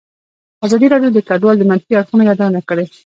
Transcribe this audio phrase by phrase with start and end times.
[0.65, 2.85] ازادي راډیو د کډوال د منفي اړخونو یادونه کړې.